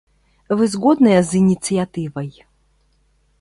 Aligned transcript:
Вы 0.61 0.69
згодныя 0.75 1.19
з 1.27 1.35
ініцыятывай? 1.41 2.29